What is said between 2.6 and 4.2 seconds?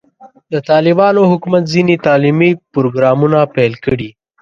پروګرامونه پیل کړي.